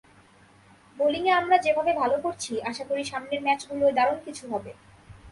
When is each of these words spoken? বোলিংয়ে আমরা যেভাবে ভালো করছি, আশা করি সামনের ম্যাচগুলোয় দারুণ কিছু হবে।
বোলিংয়ে 0.97 1.33
আমরা 1.33 1.57
যেভাবে 1.57 1.91
ভালো 1.93 2.17
করছি, 2.21 2.53
আশা 2.61 2.83
করি 2.85 3.03
সামনের 3.03 3.41
ম্যাচগুলোয় 3.41 3.93
দারুণ 3.93 4.17
কিছু 4.25 4.43
হবে। 4.53 4.71